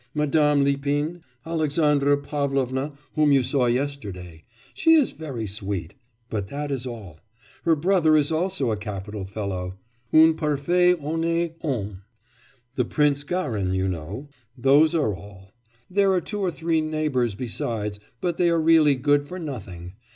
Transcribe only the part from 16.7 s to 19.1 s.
neighbours besides, but they are really